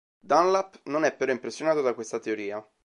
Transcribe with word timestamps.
Dunlap 0.29 0.81
non 0.85 1.03
è 1.05 1.15
però 1.15 1.31
impressionato 1.31 1.83
da 1.83 1.93
questa 1.93 2.17
teoria. 2.17 2.67